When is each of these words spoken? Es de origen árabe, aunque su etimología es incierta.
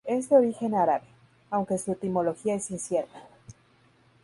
Es 0.03 0.29
de 0.29 0.37
origen 0.37 0.73
árabe, 0.73 1.05
aunque 1.51 1.77
su 1.77 1.91
etimología 1.91 2.55
es 2.55 2.71
incierta. 2.71 3.21